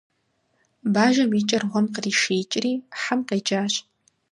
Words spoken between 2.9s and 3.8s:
хьэм къеджащ.